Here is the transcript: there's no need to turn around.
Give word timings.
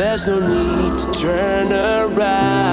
there's 0.00 0.26
no 0.26 0.40
need 0.40 0.98
to 0.98 1.10
turn 1.12 1.70
around. 1.70 2.69